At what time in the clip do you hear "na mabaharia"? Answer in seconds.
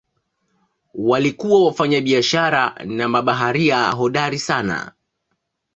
2.85-3.89